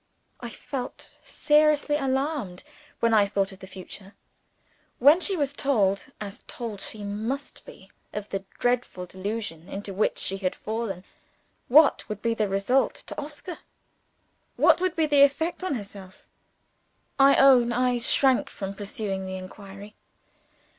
I 0.39 0.49
felt 0.49 1.19
seriously 1.23 1.95
alarmed 1.95 2.63
when 3.01 3.13
I 3.13 3.27
thought 3.27 3.51
of 3.51 3.59
the 3.59 3.67
future. 3.67 4.15
When 4.97 5.19
she 5.19 5.37
was 5.37 5.53
told 5.53 6.05
as 6.19 6.41
told 6.47 6.81
she 6.81 7.03
must 7.03 7.63
be 7.67 7.91
of 8.11 8.27
the 8.29 8.43
dreadful 8.57 9.05
delusion 9.05 9.69
into 9.69 9.93
which 9.93 10.17
she 10.17 10.37
had 10.39 10.55
fallen, 10.55 11.03
what 11.67 12.09
would 12.09 12.19
be 12.23 12.33
the 12.33 12.47
result 12.49 12.95
to 12.95 13.21
Oscar? 13.21 13.59
what 14.55 14.81
would 14.81 14.95
be 14.95 15.05
the 15.05 15.21
effect 15.21 15.63
on 15.63 15.75
herself? 15.75 16.25
I 17.19 17.35
own 17.35 17.71
I 17.71 17.99
shrank 17.99 18.49
from 18.49 18.73
pursuing 18.73 19.27
the 19.27 19.37
inquiry. 19.37 19.93